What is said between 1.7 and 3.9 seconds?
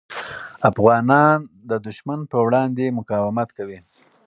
دښمن پر وړاندې مقاومت کوي.